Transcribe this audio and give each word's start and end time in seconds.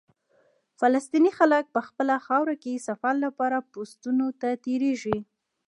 فلسطیني 0.79 1.31
خلک 1.39 1.65
په 1.75 1.81
خپله 1.87 2.15
خاوره 2.25 2.55
کې 2.63 2.83
سفر 2.87 3.13
لپاره 3.25 3.57
پوسټونو 3.71 4.27
ته 4.41 4.49
تېرېږي. 4.65 5.17